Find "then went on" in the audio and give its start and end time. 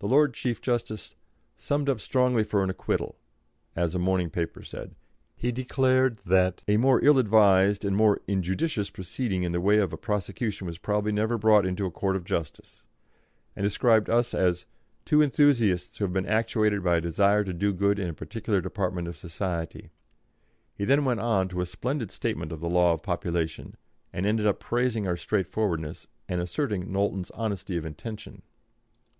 20.84-21.46